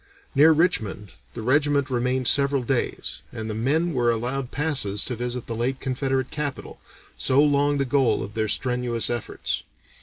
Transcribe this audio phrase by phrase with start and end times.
[0.33, 5.45] Near Richmond the regiment remained several days, and the men were allowed passes to visit
[5.45, 6.81] the late Confederate capital,
[7.19, 9.61] so long the goal of their strenuous efforts.